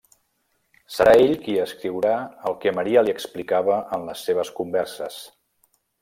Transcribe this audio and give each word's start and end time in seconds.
Serà 0.93 1.11
ell 1.25 1.33
qui 1.43 1.57
escriurà 1.65 2.13
el 2.51 2.57
que 2.63 2.73
Maria 2.79 3.03
li 3.07 3.13
explicava 3.17 3.75
en 3.99 4.07
les 4.11 4.23
seves 4.31 4.51
converses. 4.61 5.19